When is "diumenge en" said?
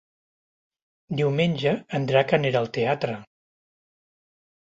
1.19-2.07